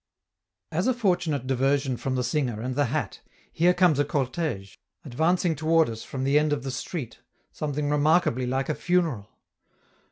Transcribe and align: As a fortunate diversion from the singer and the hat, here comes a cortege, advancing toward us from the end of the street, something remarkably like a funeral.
As 0.71 0.87
a 0.87 0.95
fortunate 0.95 1.45
diversion 1.45 1.95
from 1.95 2.15
the 2.15 2.23
singer 2.23 2.59
and 2.59 2.73
the 2.73 2.85
hat, 2.85 3.21
here 3.53 3.71
comes 3.71 3.99
a 3.99 4.03
cortege, 4.03 4.75
advancing 5.05 5.53
toward 5.55 5.89
us 5.91 6.01
from 6.03 6.23
the 6.23 6.39
end 6.39 6.51
of 6.51 6.63
the 6.63 6.71
street, 6.71 7.19
something 7.51 7.87
remarkably 7.87 8.47
like 8.47 8.67
a 8.67 8.73
funeral. 8.73 9.29